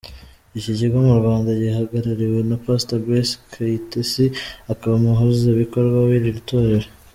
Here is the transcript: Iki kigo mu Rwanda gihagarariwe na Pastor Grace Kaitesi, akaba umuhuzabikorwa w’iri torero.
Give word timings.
Iki 0.57 0.71
kigo 0.79 0.97
mu 1.07 1.13
Rwanda 1.19 1.49
gihagarariwe 1.59 2.39
na 2.49 2.57
Pastor 2.63 2.97
Grace 3.05 3.35
Kaitesi, 3.51 4.25
akaba 4.71 4.93
umuhuzabikorwa 4.97 5.97
w’iri 6.07 6.41
torero. 6.49 6.87